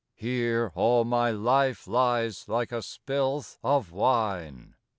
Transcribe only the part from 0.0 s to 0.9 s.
Here